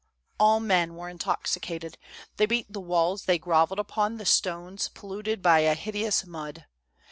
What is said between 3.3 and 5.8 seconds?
grovelled upon the stones polluted by a